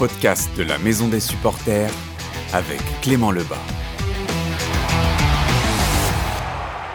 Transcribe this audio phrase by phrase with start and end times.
[0.00, 1.90] podcast de la Maison des supporters
[2.54, 3.79] avec Clément Lebas.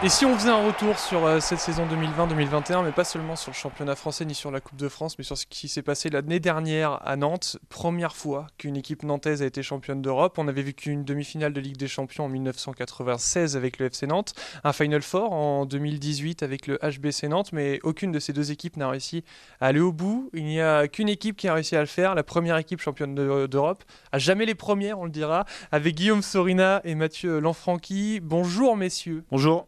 [0.02, 3.50] Et si on faisait un retour sur euh, cette saison 2020-2021, mais pas seulement sur
[3.50, 6.10] le championnat français ni sur la Coupe de France, mais sur ce qui s'est passé
[6.10, 10.36] l'année dernière à Nantes, première fois qu'une équipe nantaise a été championne d'Europe.
[10.36, 14.34] On avait vécu une demi-finale de Ligue des Champions en 1996 avec le FC Nantes,
[14.64, 18.76] un Final Four en 2018 avec le HBC Nantes, mais aucune de ces deux équipes
[18.76, 19.24] n'a réussi
[19.60, 20.28] à aller au bout.
[20.34, 23.14] Il n'y a qu'une équipe qui a réussi à le faire, la première équipe championne
[23.46, 28.20] d'Europe, à jamais les premières, on le dira, avec Guillaume Sorina et Mathieu Lanfranchi.
[28.22, 29.24] Bonjour messieurs.
[29.30, 29.64] Bonjour.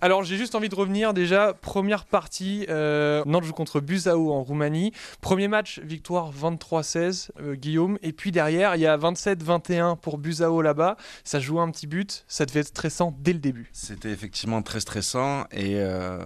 [0.00, 4.42] Alors j'ai juste envie de revenir déjà, première partie, euh, Nantes joue contre Buzao en
[4.42, 4.92] Roumanie.
[5.20, 7.98] Premier match, victoire 23-16, euh, Guillaume.
[8.02, 10.96] Et puis derrière, il y a 27-21 pour Buzao là-bas.
[11.24, 13.70] Ça joue un petit but, ça devait être stressant dès le début.
[13.72, 16.18] C'était effectivement très stressant et euh,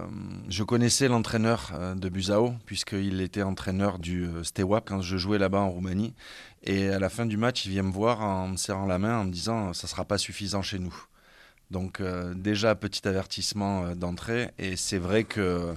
[0.49, 5.69] je connaissais l'entraîneur de Buzao puisqu'il était entraîneur du Steaua quand je jouais là-bas en
[5.69, 6.13] Roumanie.
[6.63, 9.19] Et à la fin du match, il vient me voir en me serrant la main
[9.19, 10.95] en me disant ça sera pas suffisant chez nous.
[11.71, 15.73] Donc euh, déjà petit avertissement euh, d'entrée et c'est vrai que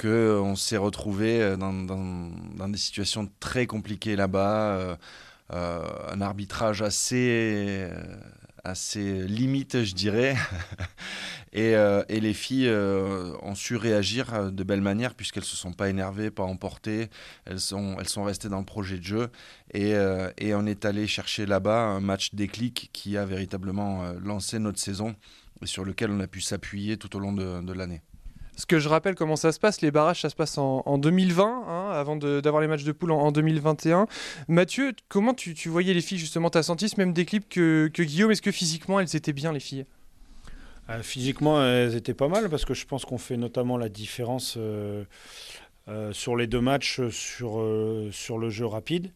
[0.00, 4.96] qu'on s'est retrouvé euh, dans, dans, des situations très compliquées là-bas,
[5.50, 7.88] un arbitrage assez
[8.64, 10.36] assez limite, je dirais.
[11.52, 15.56] et, euh, et, les filles euh, ont su réagir euh, de belle manière puisqu'elles se
[15.56, 17.08] sont pas énervées, pas emportées.
[17.44, 19.28] Elles sont, restées dans le projet de jeu.
[19.74, 19.94] Et,
[20.54, 25.14] on est allé chercher là-bas un match déclic qui a véritablement lancé notre saison
[25.62, 28.02] et sur lequel on a pu s'appuyer tout au long de, l'année.
[28.56, 31.64] Ce que je rappelle comment ça se passe, les barrages, ça se passe en, 2020,
[31.66, 34.06] hein, avant d'avoir les matchs de poule en, 2021.
[34.48, 38.30] Mathieu, comment tu, voyais les filles justement T'as senti ce même déclip que, que Guillaume?
[38.30, 39.86] Est-ce que physiquement elles étaient bien les filles?
[40.90, 44.54] Euh, Physiquement elles étaient pas mal parce que je pense qu'on fait notamment la différence
[44.56, 45.04] euh,
[45.88, 47.64] euh, sur les deux matchs sur,
[48.12, 49.12] sur le jeu rapide.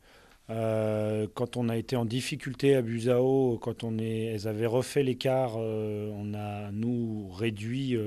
[0.49, 5.57] quand on a été en difficulté à Buzao, quand on est, elles avaient refait l'écart,
[5.57, 7.99] on a nous réduit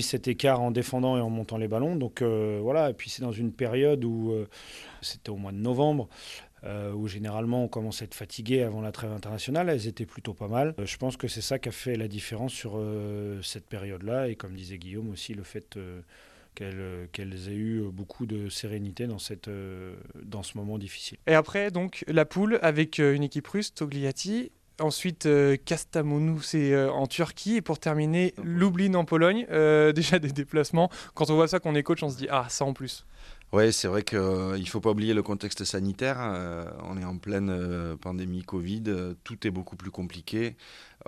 [0.00, 1.96] cet écart en défendant et en montant les ballons.
[1.96, 4.48] Donc euh, voilà, et puis c'est dans une période où euh,
[5.02, 6.08] c'était au mois de novembre.
[6.64, 10.32] Euh, où généralement on commence à être fatigué avant la trêve internationale, elles étaient plutôt
[10.32, 10.74] pas mal.
[10.82, 12.82] je pense que c'est ça qui a fait la différence sur
[13.42, 15.78] cette période-là, et comme disait Guillaume aussi, le fait
[16.54, 19.50] qu'elles aient eu beaucoup de sérénité dans, cette,
[20.22, 21.18] dans ce moment difficile.
[21.26, 26.90] Et après, donc, la poule avec une équipe russe, Togliatti, Ensuite, euh, Kastamonu, c'est euh,
[26.90, 27.56] en Turquie.
[27.56, 29.46] Et pour terminer, Lublin en Pologne.
[29.50, 30.90] Euh, déjà des déplacements.
[31.14, 33.06] Quand on voit ça, qu'on est coach, on se dit Ah, ça en plus.
[33.52, 36.18] Oui, c'est vrai qu'il ne faut pas oublier le contexte sanitaire.
[36.82, 38.82] on est en pleine pandémie Covid.
[39.22, 40.56] tout est beaucoup plus compliqué.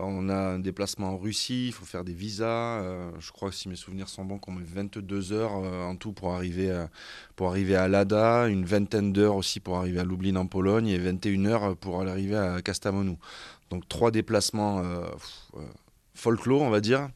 [0.01, 1.69] On a un déplacement en Russie.
[1.69, 2.83] Il faut faire des visas.
[3.19, 6.71] je crois si mes souvenirs sont bons, qu'on met 22 heures en tout pour arriver,
[6.71, 6.89] à,
[7.37, 8.49] pour Lada.
[8.49, 10.89] Une vingtaine d'heures aussi pour arriver à Lublin en Pologne.
[10.89, 13.17] Et 21 heures pour arriver à Kastamonu.
[13.71, 15.05] Donc trois déplacements euh,
[15.57, 15.61] euh,
[16.15, 17.09] folklore, on va dire.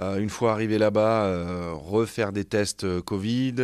[0.00, 3.56] Euh, une fois arrivé là-bas, refaire des tests Covid.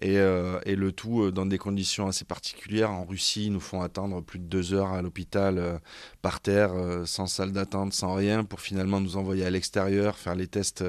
[0.00, 2.90] Et, et, le tout dans des conditions assez particulières.
[2.90, 5.80] En Russie, ils nous font attendre plus de deux heures à l'hôpital,
[6.22, 6.72] par terre,
[7.04, 10.84] sans salle d'attente, sans rien, pour finalement nous envoyer à l'extérieur, faire les tests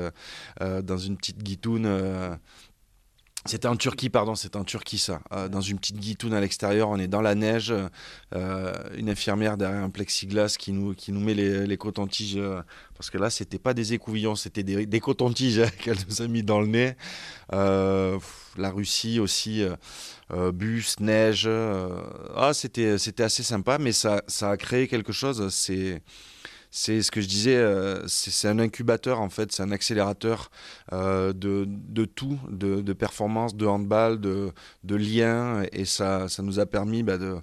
[0.60, 1.88] dans une petite guitoune
[3.48, 5.22] c'était en Turquie, pardon, c'était en Turquie ça.
[5.32, 7.74] Euh, dans une petite guitoune à l'extérieur, on est dans la neige,
[8.36, 12.62] euh, une infirmière derrière un plexiglas qui nous, qui nous met les, les cotons-tiges, euh,
[12.96, 16.44] parce que là, c'était pas des écouvillons, c'était des, des cotons-tiges qu'elle nous a mis
[16.44, 16.96] dans le nez.
[17.52, 19.64] la Russie aussi,
[20.54, 21.50] bus, neige.
[22.36, 25.48] ah, c'était, c'était assez sympa, mais ça, ça a créé quelque chose.
[25.54, 26.02] C'est
[26.78, 30.52] c'est ce que je disais, euh, c'est un incubateur en fait, c'est un accélérateur
[30.94, 34.52] euh, de, de, tout, de, de, performance, de handball, de,
[34.84, 37.38] de liens, et ça, ça nous a permis bah, de,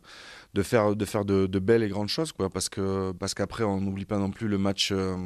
[0.55, 3.81] de, faire, de faire de, belles et grandes choses, quoi, parce que parce qu'après on
[3.81, 4.91] n'oublie pas non plus le match.
[4.93, 5.17] Euh,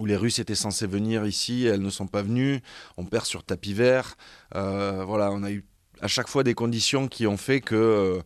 [0.00, 2.60] où les Russes étaient censés venir ici, elles ne sont pas venues,
[2.96, 4.16] on perd sur tapis vert.
[4.52, 5.64] voilà, on a eu
[6.00, 8.20] à chaque fois des conditions qui ont fait que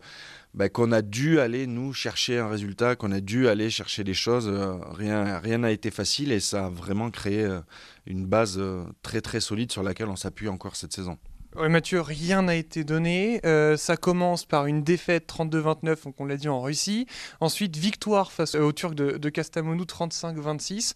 [0.59, 4.13] bah, qu'on a dû aller nous chercher un résultat, qu'on a dû aller chercher des
[4.13, 4.49] choses.
[4.49, 7.61] Euh, rien rien n'a été facile et ça a vraiment créé euh,
[8.07, 11.17] une base euh, très très solide sur laquelle on s'appuie encore cette saison.
[11.57, 13.41] Oui, Mathieu, rien n'a été donné.
[13.47, 17.07] Euh, ça commence par une défaite 32-29, donc on l'a dit en Russie.
[17.41, 20.93] Ensuite, victoire face aux Turcs de, de 35-26.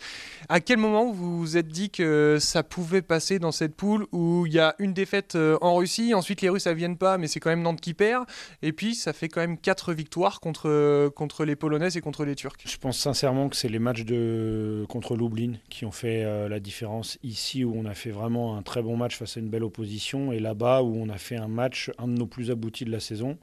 [0.48, 4.46] À quel moment vous vous êtes dit que ça pouvait passer dans cette poule où
[4.46, 7.28] il y a une défaite euh, en Russie, ensuite les Russes ne viennent pas, mais
[7.28, 8.26] c'est quand même Nantes qui perd,
[8.60, 12.34] et puis ça fait quand même quatre victoires contre, contre les Polonaises et contre les
[12.34, 16.48] Turcs Je pense sincèrement que c'est les matchs de, contre Lublin qui ont fait euh,
[16.48, 19.48] la différence ici, où on a fait vraiment un très bon match face à une
[19.48, 22.90] belle opposition, là-bas où on a fait un match, un de nos plus aboutis de
[22.90, 23.38] la saison,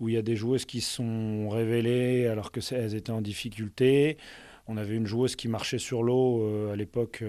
[0.00, 4.16] où il y a des joueuses qui se sont révélées alors qu'elles étaient en difficulté.
[4.66, 7.22] On avait une joueuse qui marchait sur l'eau à l'époque.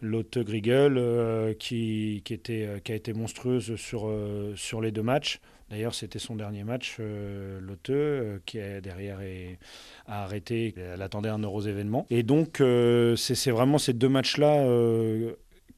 [0.00, 4.12] Lotte Grigel, qui, qui, était, qui a été monstrueuse sur,
[4.56, 5.40] sur les deux matchs.
[5.72, 9.58] D'ailleurs, c'était son dernier match, euh, euh qui est derrière et
[10.06, 10.74] a arrêté.
[10.76, 12.06] Elle attendait un heureux événement.
[12.10, 15.32] Et donc, euh, c'est vraiment ces deux matchs-là, euh,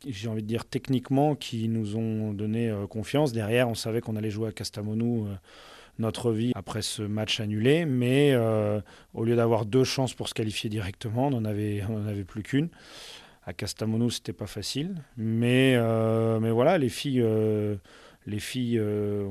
[0.09, 3.33] j'ai envie de dire techniquement, qui nous ont donné confiance.
[3.33, 5.25] Derrière, on savait qu'on allait jouer à Castamonu
[5.99, 8.37] notre vie après ce match annulé, mais
[9.15, 12.69] au lieu d'avoir deux chances pour se qualifier directement, on n'en avait, avait plus qu'une.
[13.47, 15.77] À Castamonu, c'était pas facile, mais,
[16.41, 17.23] mais voilà, les filles
[18.27, 19.29] les filles euh,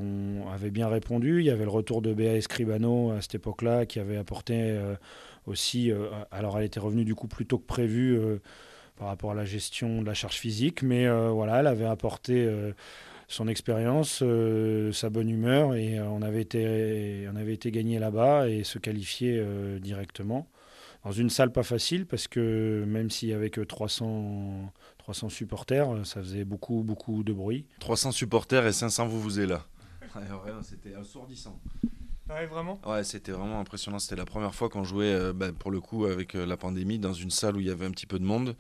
[0.51, 1.39] avaient bien répondu.
[1.39, 4.95] Il y avait le retour de Béa Escribano à cette époque-là qui avait apporté euh,
[5.45, 5.91] aussi.
[5.91, 8.19] Euh, alors elle était revenue du coup plus tôt que prévu
[8.97, 12.47] par rapport à la gestion de la charge physique, mais voilà, elle avait apporté
[13.27, 14.23] son expérience,
[14.91, 19.43] sa bonne humeur et on avait été, on avait été gagné là-bas et se qualifier
[19.81, 20.47] directement
[21.03, 24.71] dans une salle pas facile parce que même s'il y avait que 300
[25.03, 27.65] 300 supporters, euh, ça faisait beaucoup, beaucoup de bruit.
[27.79, 29.65] 300 supporters et 500 vous vous êtes là.
[30.61, 31.59] c'était assourdissant.
[32.33, 32.80] Ouais, vraiment?
[32.85, 34.00] Ouais, c'était vraiment impressionnant.
[34.00, 37.00] C'était la première fois qu'on jouait, euh, bah, pour le coup, avec euh, la pandémie,
[37.00, 38.56] dans une salle où il y avait un petit peu de monde.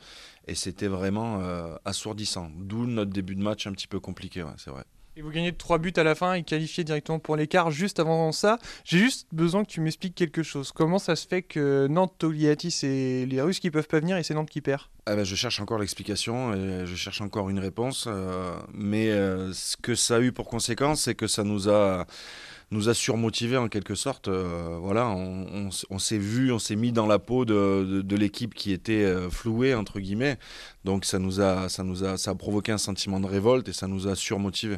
[0.47, 1.41] Et c'était vraiment
[1.85, 2.51] assourdissant.
[2.57, 4.83] D'où notre début de match un petit peu compliqué, c'est vrai.
[5.15, 7.69] Et vous gagnez 3 buts à la fin et qualifié directement pour l'écart.
[7.69, 10.71] Juste avant ça, j'ai juste besoin que tu m'expliques quelque chose.
[10.71, 14.23] Comment ça se fait que Nantes, Togliatti, c'est les Russes qui peuvent pas venir et
[14.23, 14.81] c'est Nantes qui perd?
[15.05, 18.05] Ah ben, Je cherche encore l'explication et je cherche encore une réponse.
[18.07, 22.07] Euh, mais euh, ce que ça a eu pour conséquence, c'est que ça nous a
[22.71, 24.27] nous a surmotivé en quelque sorte.
[24.27, 28.71] Euh, voilà, on, s'est vu, on s'est mis dans la peau de, de, l'équipe qui
[28.71, 30.37] était flouée entre guillemets.
[30.83, 33.73] Donc ça nous a, ça nous a, ça a provoqué un sentiment de révolte et
[33.73, 34.77] ça nous a surmotivé.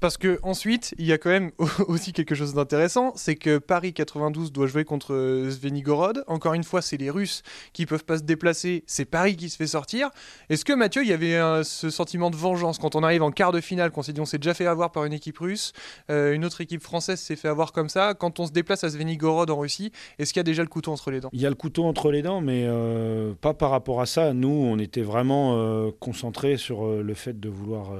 [0.00, 1.50] Parce que ensuite, il y a quand même
[1.88, 6.24] aussi quelque chose d'intéressant, c'est que Paris 92 doit jouer contre Svenigorod.
[6.26, 7.42] Encore une fois, c'est les Russes
[7.72, 10.10] qui peuvent pas se déplacer, c'est Paris qui se fait sortir.
[10.48, 13.52] Est-ce que Mathieu, il y avait ce sentiment de vengeance quand on arrive en quart
[13.52, 15.72] de finale, qu'on s'est dit on s'est déjà fait avoir par une équipe russe,
[16.10, 18.14] euh, une autre équipe française s'est fait avoir comme ça.
[18.14, 20.92] Quand on se déplace à Svenigorod en Russie, est-ce qu'il y a déjà le couteau
[20.92, 21.30] entre les dents?
[21.32, 24.32] Il y a le couteau entre les dents, mais euh, pas par rapport à ça.
[24.32, 27.92] Nous, on était vraiment euh, concentrés sur le fait de vouloir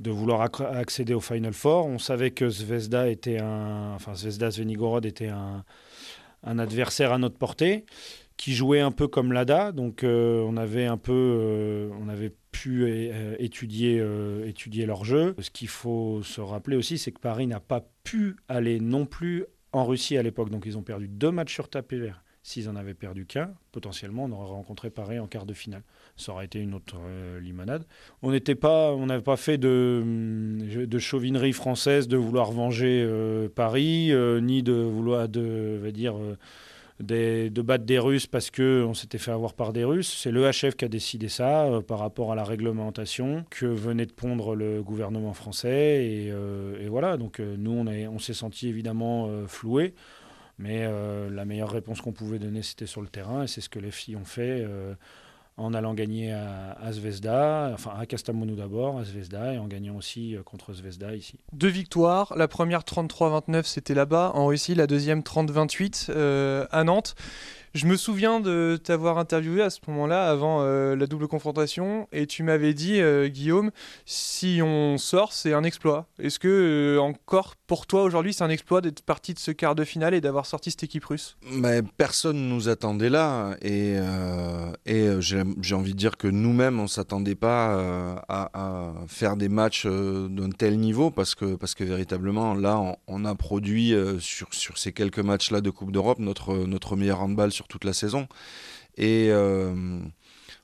[0.00, 1.86] de vouloir accéder au Final Four.
[1.86, 4.48] On savait que Zvezda était un, enfin Zvezda
[5.02, 5.64] était un,
[6.42, 7.84] un adversaire à notre portée,
[8.36, 9.72] qui jouait un peu comme l'ADA.
[9.72, 14.02] Donc euh, on avait un peu, euh, on avait pu euh, étudier,
[14.46, 15.34] étudier leur jeu.
[15.38, 19.44] Ce qu'il faut se rappeler aussi, c'est que Paris n'a pas pu aller non plus
[19.72, 20.50] en Russie à l'époque.
[20.50, 22.23] Donc ils ont perdu deux matchs sur tapis vert.
[22.46, 25.80] S'ils en avaient perdu qu'un, potentiellement, on aurait rencontré Paris en quart de finale.
[26.18, 27.86] Ça aurait été une autre euh, limonade.
[28.20, 33.48] On n'était pas, on n'avait pas fait de, hum, chauvinerie française de vouloir venger euh,
[33.48, 36.16] Paris, euh, ni de vouloir, de, va dire,
[37.00, 40.14] des, de battre des Russes parce que on s'était fait avoir par des Russes.
[40.22, 44.12] C'est le HF qui a décidé ça par rapport à la réglementation que venait de
[44.12, 46.04] pondre le gouvernement français.
[46.04, 49.94] Et, et voilà, donc nous, on, on s'est senti évidemment floués.
[50.58, 53.68] Mais euh, la meilleure réponse qu'on pouvait donner, c'était sur le terrain, et c'est ce
[53.68, 54.94] que les filles ont fait euh,
[55.56, 60.36] en allant gagner à, Zvezda, enfin à Castamonu d'abord, à Zvezda, et en gagnant aussi
[60.36, 61.38] euh, contre Zvezda ici.
[61.52, 67.14] Deux victoires, la première 33-29, c'était là-bas, en Russie, la deuxième 30-28 à Nantes.
[67.74, 72.28] Je me souviens de t'avoir interviewé à ce moment-là, avant euh, la double confrontation, et
[72.28, 73.72] tu m'avais dit, euh, Guillaume,
[74.06, 76.06] si on sort, c'est un exploit.
[76.20, 79.74] Est-ce que, euh, encore pour toi aujourd'hui, c'est un exploit d'être parti de ce quart
[79.74, 81.36] de finale et d'avoir sorti cette équipe russe?
[81.50, 83.96] Mais Personne ne nous attendait là, et,
[84.86, 89.84] et j'ai envie de dire que nous-mêmes, on ne s'attendait pas à, faire des matchs
[89.86, 94.78] d'un tel niveau, parce que, parce que véritablement, là, on, on a produit sur, sur
[94.78, 98.28] ces quelques matchs-là de Coupe d'Europe notre, notre meilleur handball sur toute la saison.
[98.96, 100.00] Et euh,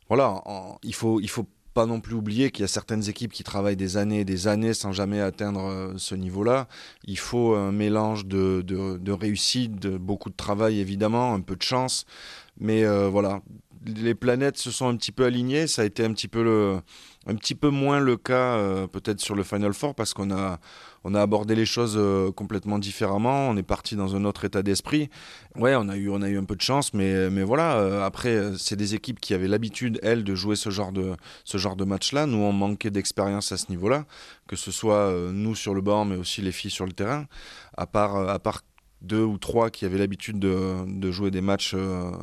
[0.08, 0.42] voilà,
[0.82, 3.76] il faut, il faut pas non plus oublier qu'il y a certaines équipes qui travaillent
[3.76, 6.68] des années et des années sans jamais atteindre euh, ce niveau-là.
[7.04, 11.62] Il faut un mélange de, de, réussite, de beaucoup de travail évidemment, un peu de
[11.62, 12.06] chance.
[12.58, 13.40] Mais euh, voilà,
[13.86, 15.66] les planètes se sont un petit peu alignées.
[15.66, 16.80] Ça a été un petit peu, le,
[17.26, 20.58] un petit peu moins le cas peut-être sur le Final Four parce qu'on a,
[21.04, 23.48] on a abordé les choses euh, complètement différemment.
[23.48, 25.08] On est parti dans un autre état d'esprit.
[25.56, 27.76] Ouais, on a eu, on a eu un peu de chance, mais, mais voilà.
[27.76, 31.14] Euh, après, euh, c'est des équipes qui avaient l'habitude, elles, de jouer ce genre de,
[31.52, 32.26] de match-là.
[32.26, 34.04] Nous, on manquait d'expérience à ce niveau-là,
[34.46, 37.26] que ce soit nous sur le banc, mais aussi les filles sur le terrain.
[37.76, 38.62] À part, à part
[39.02, 41.74] deux ou trois qui avaient l'habitude de, jouer des matchs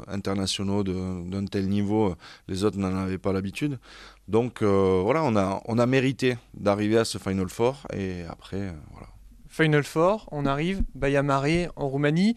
[0.07, 2.15] internationaux d'un tel niveau,
[2.47, 3.79] les autres n'en avaient pas l'habitude.
[4.27, 8.57] Donc euh, voilà, on a, on a mérité d'arriver à ce Final Four et après,
[8.57, 9.07] euh, voilà.
[9.47, 12.35] Final Four, on arrive, Bayamare en Roumanie.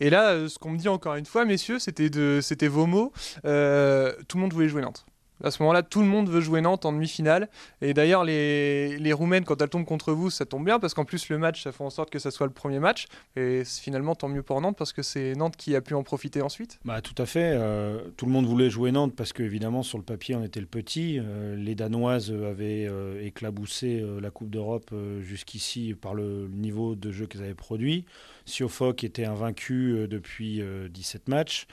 [0.00, 3.12] Et là, ce qu'on me dit encore une fois, messieurs, c'était vos mots.
[3.42, 5.04] tout le monde voulait jouer Nantes.
[5.42, 7.48] À ce moment-là, tout le monde veut jouer Nantes en demi-finale.
[7.80, 11.28] Et d'ailleurs, les, Roumaines, quand elles tombent contre vous, ça tombe bien parce qu'en plus,
[11.28, 13.06] le match, ça fait en sorte que ça soit le premier match.
[13.36, 16.42] Et finalement, tant mieux pour Nantes parce que c'est Nantes qui a pu en profiter
[16.42, 16.78] ensuite.
[16.84, 17.52] Bah, tout à fait.
[17.54, 20.66] Euh, tout le monde voulait jouer Nantes parce qu'évidemment, sur le papier, on était le
[20.66, 21.18] petit.
[21.20, 27.26] Euh, les Danoises avaient euh, éclaboussé la Coupe d'Europe jusqu'ici par le niveau de jeu
[27.26, 28.04] qu'elles avaient produit.
[28.46, 31.66] Siofok était invaincu depuis 17 matchs.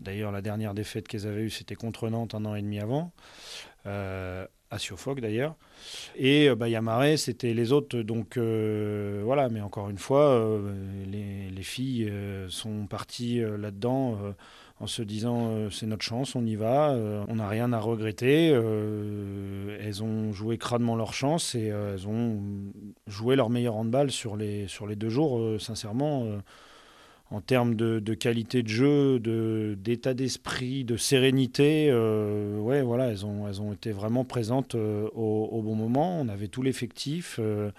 [0.00, 3.12] D'ailleurs, la dernière défaite qu'elles avaient eue, c'était contre Nantes un an et demi avant,
[3.86, 5.56] euh, à Siofoc d'ailleurs.
[6.16, 7.98] Et euh, Bayamare, c'était les autres.
[7.98, 10.58] Donc euh, voilà, mais encore une fois,
[11.06, 12.10] les, les, filles
[12.48, 14.18] sont parties là-dedans
[14.78, 16.96] en se disant c'est notre chance, on y va,
[17.28, 18.46] on n'a rien à regretter.
[19.80, 22.40] elles ont joué crânement leur chance et elles ont
[23.06, 24.66] joué leur meilleur handball sur les
[24.96, 26.40] deux jours, sincèrement
[27.30, 29.20] en termes de, qualité de jeu,
[29.76, 35.76] d'état d'esprit, de sérénité, euh, ouais, voilà, elles ont, été vraiment présentes euh, au, bon
[35.76, 36.20] moment.
[36.20, 37.70] On avait tout l'effectif, euh,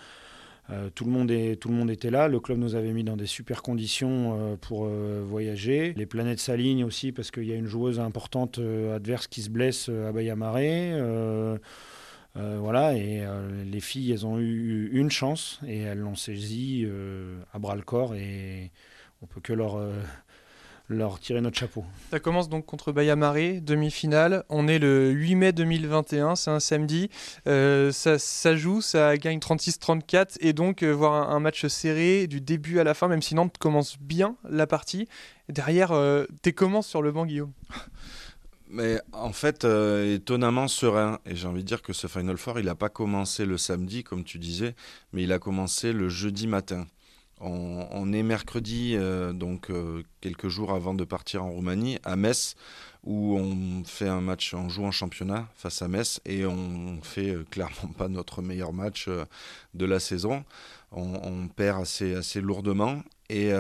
[0.96, 2.30] tout, le monde était là.
[2.30, 5.94] Le club nous avait mis dans des super conditions pour voyager.
[5.98, 8.58] Les planètes s'alignent aussi parce qu'il y a une joueuse importante
[8.96, 11.60] adverse qui se blesse à Bayamare.
[12.36, 13.22] voilà, et
[13.70, 16.88] les filles, elles ont eu une chance et elles l'ont saisie
[17.52, 18.72] à bras le corps et
[19.22, 19.94] on peut que leur, euh,
[20.90, 21.86] leur tirer notre chapeau.
[22.10, 24.44] Ça commence donc contre Bayamare, demi-finale.
[24.50, 27.10] On est le 8 mai 2021, c'est un samedi.
[27.48, 32.80] Euh, ça, joue, ça gagne 36-34 et donc euh, voir un, match serré du début
[32.80, 35.08] à la fin, même si Nantes commence bien la partie.
[35.50, 35.92] Derrière,
[36.42, 37.52] t'es comment sur le banc, Guillaume?
[38.70, 41.20] Mais en fait, étonnamment serein.
[41.26, 44.04] Et j'ai envie de dire que ce Final Four, il n'a pas commencé le samedi,
[44.04, 44.76] comme tu disais,
[45.12, 46.88] mais il a commencé le jeudi matin.
[47.44, 52.56] On, est mercredi, euh, donc euh, quelques jours avant de partir en Roumanie, à Metz,
[53.04, 57.32] où on fait un match, on joue en championnat face à Metz et on fait
[57.32, 59.10] euh, clairement pas notre meilleur match
[59.74, 60.44] de la saison.
[60.92, 63.54] On, perd assez, assez lourdement et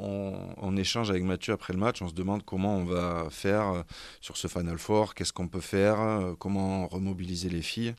[0.00, 2.00] on, échange avec Mathieu après le match.
[2.00, 3.84] On se demande comment on va faire
[4.22, 7.94] sur ce Final Four, qu'est-ce qu'on peut faire, comment remobiliser les filles.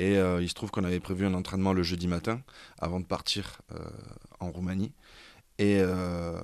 [0.00, 2.40] Et euh, il se trouve qu'on avait prévu un entraînement le jeudi matin
[2.78, 3.78] avant de partir euh,
[4.40, 4.94] en Roumanie.
[5.58, 6.40] Et euh,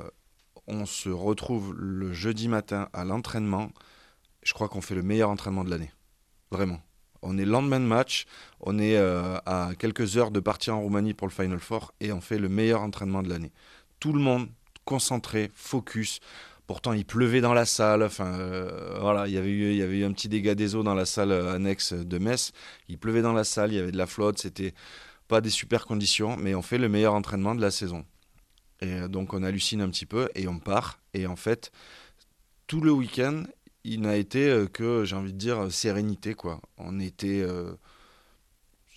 [0.66, 3.70] on se retrouve le jeudi matin à l'entraînement.
[4.42, 5.90] Je crois qu'on fait le meilleur entraînement de l'année.
[6.50, 6.80] Vraiment.
[7.22, 8.26] On est lendemain de match,
[8.60, 12.20] on est à quelques heures de partir en Roumanie pour le Final Four et on
[12.20, 13.52] fait le meilleur entraînement de l'année.
[13.98, 14.48] Tout le monde
[14.84, 16.20] concentré, focus.
[16.66, 18.02] Pourtant, il pleuvait dans la salle.
[18.02, 20.74] Enfin, euh, voilà, il y avait eu, il y avait eu un petit dégât des
[20.74, 22.52] eaux dans la salle euh, annexe de Metz.
[22.88, 24.38] Il pleuvait dans la salle, il y avait de la flotte.
[24.38, 24.74] C'était
[25.28, 28.04] pas des super conditions, mais on fait le meilleur entraînement de la saison.
[28.80, 31.00] Et euh, donc, on hallucine un petit peu et on part.
[31.14, 31.70] Et en fait,
[32.66, 33.44] tout le week-end,
[33.84, 36.60] il n'a été que, j'ai envie de dire, sérénité, quoi.
[36.76, 37.46] On était.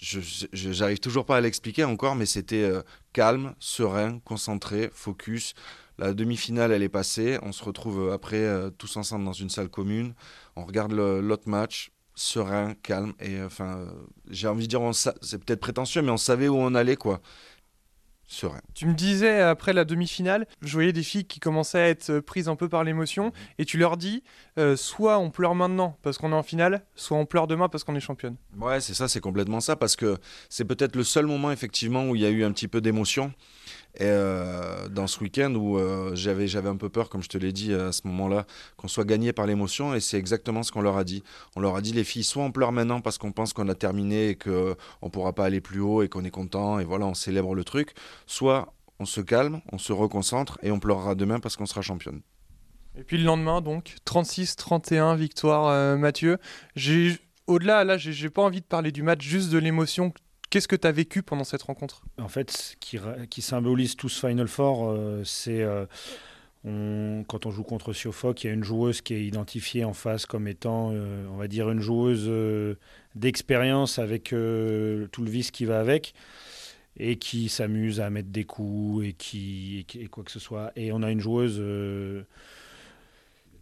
[0.02, 0.20] je
[0.52, 2.68] j'arrive toujours pas à l'expliquer encore, mais c'était
[3.14, 5.54] calme, serein, concentré, focus.
[6.00, 7.38] La demi-finale, elle est passée.
[7.42, 10.14] On se retrouve euh, après euh, tous ensemble dans une salle commune.
[10.56, 13.12] On regarde l'autre match, serein, calme.
[13.20, 13.86] Et euh, enfin,
[14.30, 17.20] j'ai envie de dire, c'est peut-être prétentieux, mais on savait où on allait, quoi.
[18.28, 18.62] Serein.
[18.76, 22.48] Tu me disais après la demi-finale, je voyais des filles qui commençaient à être prises
[22.48, 24.24] un peu par l'émotion, et tu leur dis,
[24.76, 27.96] soit on pleure maintenant parce qu'on est en finale, soit on pleure demain parce qu'on
[27.96, 28.36] est championne.
[28.58, 30.18] Ouais, c'est ça, c'est complètement ça, parce que
[30.50, 33.32] c'est peut-être le seul moment effectivement où il y a eu un petit peu d'émotion.
[34.02, 37.52] Euh, dans ce week-end où euh, j'avais, j'avais un peu peur, comme je te l'ai
[37.52, 38.46] dit à ce moment-là,
[38.78, 41.24] qu'on soit gagné par l'émotion, et c'est exactement ce qu'on leur a dit.
[41.56, 43.76] On leur a dit, les filles, soit on pleure maintenant parce qu'on pense qu'on a
[43.76, 47.08] terminé et qu'on ne pourra pas aller plus haut et qu'on est content, et voilà,
[47.08, 47.94] on célèbre le truc,
[48.28, 52.22] soit on se calme, on se reconcentre et on pleurera demain parce qu'on sera championne.
[53.00, 56.38] Et puis le lendemain, donc, 36-31, victoire euh, Mathieu.
[57.48, 60.14] Au-delà, là, j'ai, pas envie de parler du match, juste de l'émotion
[60.50, 62.02] Qu'est-ce que tu as vécu pendant cette rencontre?
[62.20, 62.76] En fait, ce
[63.28, 65.86] qui, symbolise tout ce Final Four, euh, c'est euh,
[66.64, 70.26] quand on joue contre Siofok, il y a une joueuse qui est identifiée en face
[70.26, 72.30] comme étant, on va dire, une joueuse
[73.16, 76.14] d'expérience avec tout le vice qui va avec
[76.98, 80.72] et qui s'amuse à mettre des coups et qui et quoi que ce soit.
[80.76, 81.62] Et on a une joueuse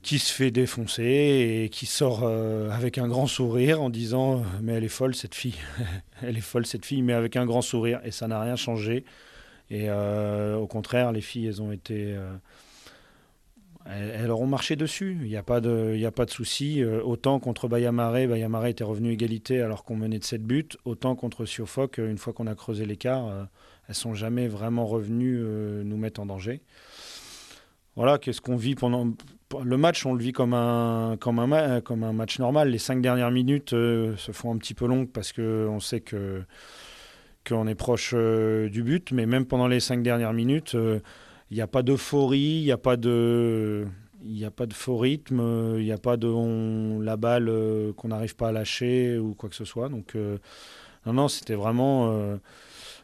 [0.08, 4.44] qui se fait défoncer et qui sort euh, avec un grand sourire en disant euh,
[4.64, 5.58] mais elle est folle cette fille,
[6.22, 9.04] elle est folle cette fille, mais avec un grand sourire et ça n'a rien changé.
[9.70, 12.16] Et euh, au contraire, les filles, elles ont été,
[13.86, 15.18] elles, auront marché dessus.
[15.24, 16.86] Il n'y a pas de, de souci.
[16.86, 20.70] Autant contre Bayamare, Bayamare était revenu égalité alors qu'on menait de 7 buts.
[20.86, 23.50] Autant contre Siofoc, une fois qu'on a creusé l'écart,
[23.90, 25.44] elles sont jamais vraiment revenues
[25.84, 26.62] nous mettre en danger.
[27.98, 29.12] Voilà, qu'est-ce qu'on vit pendant
[29.64, 32.70] le match, on le vit comme un, comme un, comme un match normal.
[32.70, 36.44] Les cinq dernières minutes se font un petit peu longues parce qu'on sait que
[37.48, 41.00] qu'on est proche euh, du but, mais même pendant les cinq dernières minutes, il euh,
[41.52, 43.88] n'y a pas d'euphorie, il n'y a pas de...
[44.24, 47.94] Il n'y a pas de faux rythme, il n'y a pas de la balle euh,
[47.94, 49.90] qu'on n'arrive pas à lâcher ou quoi que ce soit.
[49.90, 50.16] Donc,
[51.06, 52.38] non, non, c'était vraiment,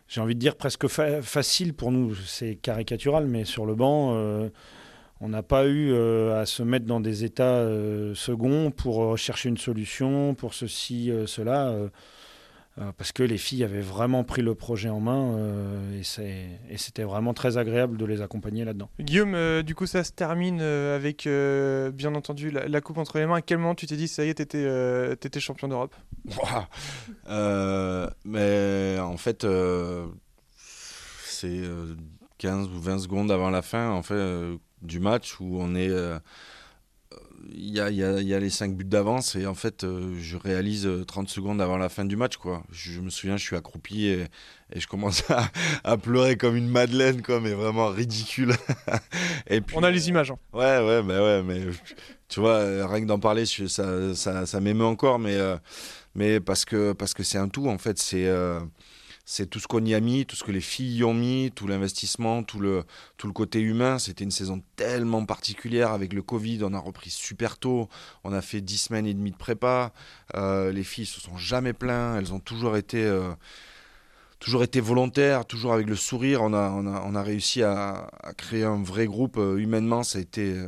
[0.08, 2.16] j'ai envie de dire, presque facile pour nous.
[2.16, 4.50] C'est caricatural, mais sur le banc,
[5.22, 5.94] on n'a pas eu
[6.32, 7.66] à se mettre dans des états
[8.14, 11.74] seconds pour chercher une solution, pour ceci, cela.
[12.80, 17.04] Euh, parce que les filles avaient vraiment pris le projet en main euh, et c'était
[17.04, 18.90] vraiment très agréable de les accompagner là-dedans.
[19.00, 21.28] Guillaume, euh, du coup ça se termine avec
[21.94, 23.36] bien entendu la, coupe entre les mains.
[23.36, 24.66] À quel moment tu t'es dit ça y est, t'étais
[25.14, 25.96] étais champion d'Europe?
[28.26, 29.46] Mais en fait,
[31.26, 31.62] c'est
[32.40, 35.90] 15 ou 20 secondes avant la fin en fait, du match où on est
[37.52, 40.16] il y a, y, a, y a, les 5 buts d'avance et en fait, euh,
[40.20, 42.38] je réalise 30 euh, secondes avant la fin du match.
[42.38, 42.64] Quoi.
[42.72, 44.26] Je, me souviens, je suis accroupi et,
[44.74, 45.50] et je commence à,
[45.84, 48.54] à, pleurer comme une madeleine, quoi, mais vraiment ridicule.
[49.48, 50.32] et puis, On a les images.
[50.32, 50.38] Hein.
[50.54, 51.62] Ouais, ouais, mais ouais, mais
[52.28, 55.58] tu vois, rien que d'en parler, ça, ça, ça m'émeut encore, mais, euh,
[56.16, 58.00] mais parce que parce que c'est un tout, en fait.
[58.00, 58.32] C'est
[59.26, 61.52] c'est tout ce qu'on y a mis, tout ce que les filles y ont mis,
[61.56, 62.84] tout l'investissement, tout le,
[63.18, 63.98] tout le côté humain.
[63.98, 66.60] C'était une saison tellement particulière avec le Covid.
[66.64, 67.88] On a repris super tôt.
[68.24, 69.94] On a fait dix semaines et demie de prépa.
[70.36, 72.18] Euh, les filles se sont jamais plaintes.
[72.20, 73.04] Elles ont toujours été.
[73.04, 73.34] Euh,
[74.44, 76.42] toujours été volontaire, toujours avec le sourire.
[76.42, 80.02] On a, on a, on a réussi à, créer un vrai groupe euh, humainement.
[80.38, 80.68] Euh,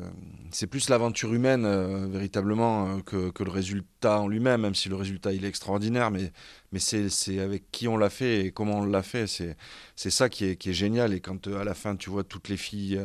[0.52, 4.96] c'est plus l'aventure humaine euh, véritablement que, que, le résultat en lui-même, même si le
[4.96, 6.10] résultat il est extraordinaire.
[6.10, 6.32] Mais,
[6.72, 9.28] mais c'est, avec qui on l'a fait et comment on l'a fait.
[9.28, 9.58] C'est,
[9.98, 11.14] c'est ça qui est, qui est génial.
[11.14, 13.02] Et quand à la fin tu vois toutes les filles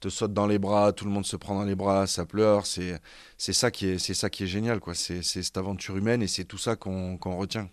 [0.00, 2.64] te sautent dans les bras, tout le monde se prend dans les bras, ça pleure.
[2.64, 2.98] C'est,
[3.36, 4.80] c'est ça qui est, c'est ça qui est génial.
[4.80, 4.94] Quoi.
[4.94, 7.68] C'est, c'est cette aventure humaine et c'est tout ça qu'on, qu'on retient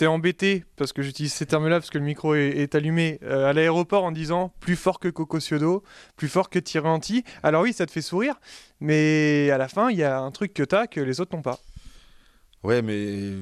[0.00, 3.52] t'es embêté, parce que j'utilise ces termes-là, parce que le micro est, allumé, euh, à
[3.52, 5.82] l'aéroport en disant plus fort que Coco Ciodo,
[6.16, 7.22] plus fort que Thierry Anti.
[7.42, 8.40] Alors oui, ça te fait sourire,
[8.80, 11.42] mais à la fin, il y a un truc que t'as que les autres n'ont
[11.42, 11.58] pas.
[12.62, 13.34] Ouais, mais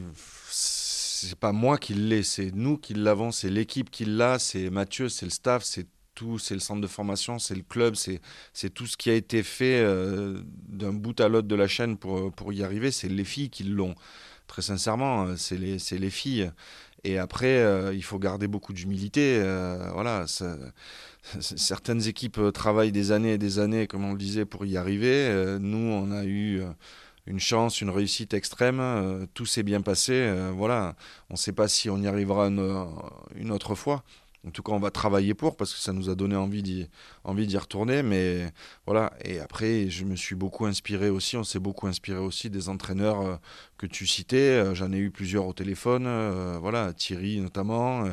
[0.50, 5.08] c'est pas moi qui l'ai, c'est nous qui l'avons, c'est l'équipe qui l'a, c'est Mathieu,
[5.08, 8.86] c'est le staff, c'est tout, c'est le centre de formation, c'est le club, c'est tout
[8.88, 12.52] ce qui a été fait euh, d'un bout à l'autre de la chaîne pour, pour
[12.52, 13.94] y arriver, c'est les filles qui l'ont
[14.48, 16.50] très sincèrement, euh, c'est les, les, filles.
[17.04, 19.38] Et après, euh, il faut garder beaucoup d'humilité.
[19.40, 20.24] Euh, voilà,
[21.38, 25.58] certaines équipes travaillent des années et des années, comme on le disait, pour y arriver.
[25.60, 26.62] nous, on a eu
[27.26, 29.28] une chance, une réussite extrême.
[29.34, 30.34] tout s'est bien passé.
[30.54, 30.96] voilà,
[31.30, 34.02] on ne sait pas si on y arrivera une autre fois.
[34.46, 37.58] En tout cas, on va travailler pour parce que ça nous a donné envie d'y,
[37.58, 38.04] retourner.
[38.04, 38.52] Mais
[38.86, 39.12] voilà.
[39.24, 41.36] Et après, je me suis beaucoup inspiré aussi.
[41.36, 43.36] On s'est beaucoup inspiré aussi des entraîneurs euh,
[43.78, 44.36] que tu citais.
[44.36, 46.04] Euh, j'en ai eu plusieurs au téléphone.
[46.06, 48.04] Euh, voilà, Thierry notamment,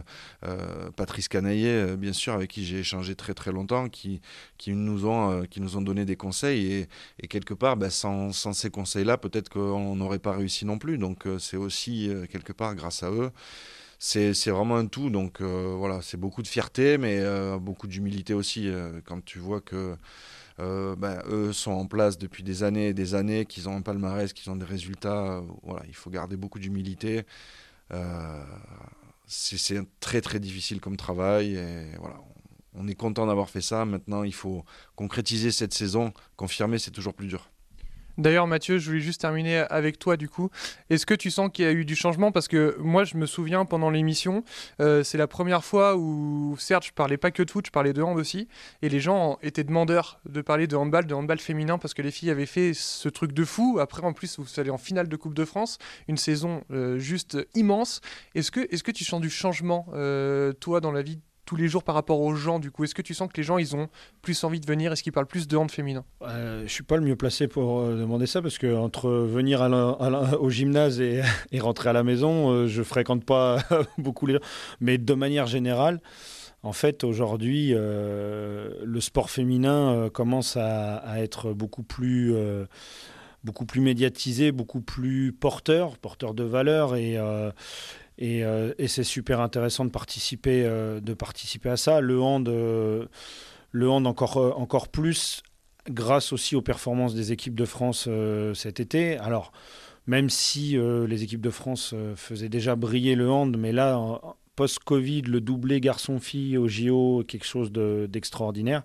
[0.95, 4.21] Patrice Canaillet, bien sûr, avec qui j'ai échangé très très longtemps, qui,
[4.67, 6.87] nous, ont, donné des conseils.
[7.19, 10.97] Et, quelque part, ben, sans, ces conseils-là, peut-être qu'on n'aurait pas réussi non plus.
[10.97, 13.31] Donc c'est aussi quelque part grâce à eux
[14.05, 15.09] c'est vraiment un tout.
[15.09, 19.39] Donc euh, voilà, c'est beaucoup de fierté, mais euh, beaucoup d'humilité aussi euh, quand tu
[19.39, 19.97] vois que
[20.57, 24.31] ben, eux sont en place depuis des années et des années, qu'ils ont un palmarès,
[24.31, 25.41] qu'ils ont des résultats.
[25.63, 27.23] voilà, il faut garder beaucoup d'humilité.
[29.27, 32.15] c'est très très difficile comme travail et voilà.
[32.77, 33.85] On est content d'avoir fait ça.
[33.85, 34.65] Maintenant, il faut
[34.95, 36.11] concrétiser cette saison.
[36.35, 37.49] Confirmer, c'est toujours plus dur.
[38.17, 40.49] D'ailleurs, Mathieu, je voulais juste terminer avec toi du coup.
[40.89, 42.31] Est-ce que tu sens qu'il y a eu du changement?
[42.31, 44.43] Parce que moi, je me souviens pendant l'émission,
[44.81, 47.93] euh, c'est la première fois où, certes, je parlais pas que de foot, je parlais
[47.93, 48.47] de hand aussi.
[48.81, 52.11] Et les gens étaient demandeurs de parler de handball, de handball féminin, parce que les
[52.11, 53.79] filles avaient fait ce truc de fou.
[53.79, 57.37] Après, en plus, vous allez en finale de Coupe de France, une saison euh, juste
[57.55, 58.01] immense.
[58.33, 61.67] Est-ce que, est que tu sens du changement, euh, toi, dans la vie tous les
[61.67, 63.75] jours par rapport aux gens du coup Est-ce que tu sens que les gens ils
[63.75, 63.87] ont
[64.21, 64.91] plus envie de venir?
[64.91, 66.03] Est-ce qu'ils parlent plus de hand féminin?
[66.23, 69.61] Euh, Je suis pas le mieux placé pour euh, demander ça parce que entre venir
[70.39, 71.21] au gymnase et,
[71.59, 73.59] rentrer à la maison, euh, je fréquente pas
[73.97, 74.39] beaucoup les gens.
[74.81, 76.01] Mais de manière générale,
[76.63, 82.33] en fait aujourd'hui, le sport féminin commence à, à, être beaucoup plus
[83.43, 87.19] beaucoup plus médiatisé, beaucoup plus porteur, porteur de valeur et
[88.21, 92.01] euh, et, c'est super intéressant de participer, euh, de participer à ça.
[92.01, 93.05] Le hand, euh,
[93.71, 95.43] le hand encore, encore plus
[95.89, 98.09] grâce aussi aux performances des équipes de France
[98.55, 99.17] cet été.
[99.17, 99.51] Alors,
[100.07, 104.19] même si les équipes de France faisaient déjà briller le hand, mais là,
[104.55, 108.81] post-Covid, le doublé garçon-fille au JO, quelque chose d'extraordinaire.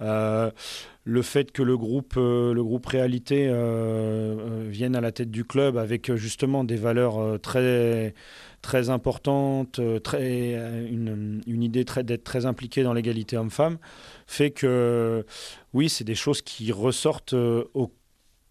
[0.00, 5.44] Le fait que le groupe, euh, le groupe Réalité euh, vienne à la tête du
[5.44, 8.14] club avec justement des valeurs très,
[8.60, 10.54] très importantes, très,
[10.90, 13.78] une, une idée d'être très impliqué dans l'égalité homme-femme,
[14.26, 15.24] fait que
[15.72, 17.92] oui, c'est des choses qui ressortent au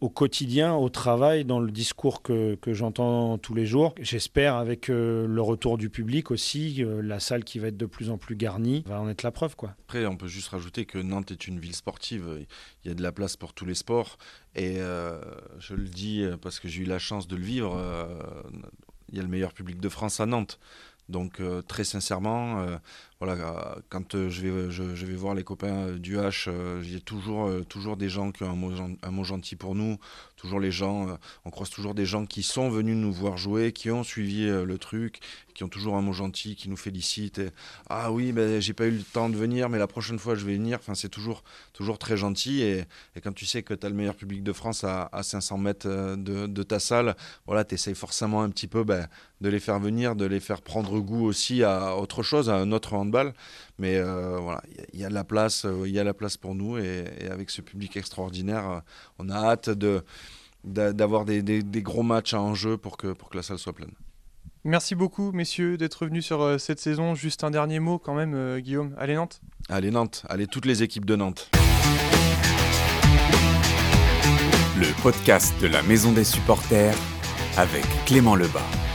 [0.02, 3.96] au quotidien, au travail, dans le discours que, que j'entends tous les jours.
[4.00, 7.86] J'espère avec euh, le retour du public aussi, euh, la salle qui va être de
[7.86, 9.56] plus en plus garnie, va en être la preuve.
[9.56, 9.76] Quoi.
[9.86, 12.46] Après, on peut juste rajouter que Nantes est une ville sportive.
[12.84, 14.18] Il y a de la place pour tous les sports.
[14.56, 15.20] Et euh,
[15.60, 17.78] je le dis parce que j'ai eu la chance de le vivre.
[19.10, 20.60] il y a le meilleur public de France à Nantes.
[21.08, 22.66] Donc très sincèrement,
[23.20, 26.50] voilà, quand je, vais, je, vais voir les copains du H,
[26.84, 29.74] il y a toujours, toujours des gens qui ont un mot, un mot gentil pour
[29.74, 29.98] nous,
[30.36, 33.90] toujours les gens, on croise toujours des gens qui sont venus nous voir jouer, qui
[33.90, 35.22] ont suivi le truc,
[35.56, 37.42] qui ont toujours un mot gentil, qui nous félicitent.
[37.90, 40.46] ah oui, ben, j'ai pas eu le temps de venir, mais la prochaine fois je
[40.46, 40.78] vais venir.
[40.80, 42.62] Enfin, c'est toujours, toujours très gentil.
[42.62, 42.84] Et,
[43.16, 45.58] et, quand tu sais que tu as le meilleur public de France à, à 500
[45.58, 47.16] mètres de, de, ta salle,
[47.48, 49.08] voilà, tu essayes forcément un petit peu ben,
[49.42, 52.72] de les faire venir, de les faire prendre goût aussi à autre chose, à un
[52.72, 53.34] autre handball.
[53.78, 54.62] Mais euh, voilà,
[54.94, 56.78] il y, a de la place, euh, il y a la place pour nous.
[56.78, 58.80] Et, avec ce public extraordinaire, euh,
[59.20, 60.04] on a hâte de
[60.64, 63.74] d'avoir des, des, des, gros matchs en jeu pour que, pour que la salle soit
[63.74, 63.92] pleine.
[64.64, 67.14] Merci beaucoup, messieurs, d'être venus sur cette saison.
[67.14, 68.96] Juste un dernier mot quand même, Guillaume.
[68.98, 71.52] Allez Nantes Allez Nantes, allez toutes les équipes de Nantes.
[74.76, 76.96] Le podcast de la Maison des supporters
[77.58, 78.95] avec Clément Lebas.